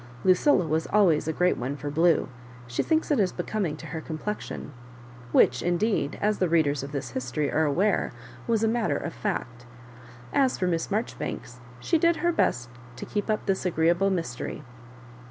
"Lucilla 0.23 0.65
was 0.65 0.87
always 0.87 1.27
a 1.27 1.31
great 1.31 1.57
one 1.57 1.75
for 1.75 1.91
blue; 1.91 2.27
she 2.65 2.81
thinks 2.81 3.11
it 3.11 3.19
is 3.19 3.31
becoming 3.31 3.77
to 3.77 3.85
her 3.85 4.01
complexion;" 4.01 4.71
which, 5.31 5.61
indeed, 5.61 6.17
as 6.19 6.39
the 6.39 6.49
readers 6.49 6.81
of 6.81 6.91
this 6.91 7.11
history 7.11 7.51
are 7.51 7.65
aware, 7.65 8.11
was 8.47 8.63
a 8.63 8.67
matter 8.67 8.97
of 8.97 9.13
fact 9.13 9.67
As 10.33 10.57
for 10.57 10.65
Miss 10.65 10.89
Marjoribanks, 10.89 11.59
she 11.79 11.99
did 11.99 12.15
her 12.15 12.31
best 12.31 12.71
to 12.95 13.05
keep 13.05 13.29
up 13.29 13.45
this 13.45 13.63
agreeable 13.63 14.09
mystery. 14.09 14.63